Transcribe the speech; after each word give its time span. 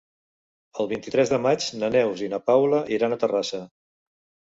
El 0.83 0.89
vint-i-tres 0.93 1.33
de 1.35 1.39
maig 1.45 1.69
na 1.83 1.91
Neus 1.99 2.25
i 2.25 2.33
na 2.35 2.43
Paula 2.51 2.83
iran 2.99 3.15
a 3.19 3.25
Terrassa. 3.27 3.65